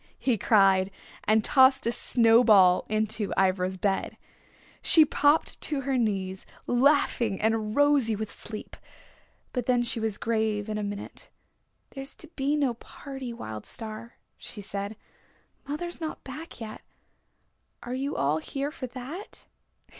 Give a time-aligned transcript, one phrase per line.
[0.17, 0.89] he cried
[1.25, 4.17] and tossed a snow ball into Ivra's bed.
[4.81, 8.75] She popped to her knees, laughing and rosy with sleep.
[9.53, 11.29] But then she was grave in a minute.
[11.91, 14.97] "There's to be no party, Wild Star," she said.
[15.67, 16.81] "Mother's not back yet.
[17.83, 19.45] Are you all here for that?"